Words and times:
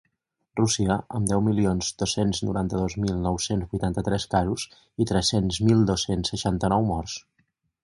Rússia, 0.59 0.95
amb 1.17 1.27
deu 1.31 1.43
milions 1.47 1.89
dos-cents 1.99 2.39
noranta-dos 2.47 2.95
mil 3.03 3.21
nou-cents 3.27 3.71
vuitanta-tres 3.75 4.27
casos 4.33 4.67
i 5.05 5.09
tres-cents 5.15 5.63
mil 5.69 5.87
dos-cents 5.93 6.35
seixanta-nou 6.35 6.91
morts. 6.93 7.23